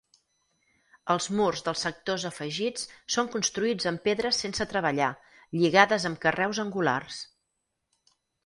Els 1.15 1.27
murs 1.39 1.61
dels 1.67 1.83
sectors 1.87 2.25
afegits 2.29 2.87
són 3.17 3.29
construïts 3.37 3.89
amb 3.91 4.03
pedres 4.09 4.41
sense 4.47 4.69
treballar, 4.75 5.13
lligades 5.65 6.09
amb 6.11 6.23
carreus 6.25 6.63
angulars. 6.69 7.21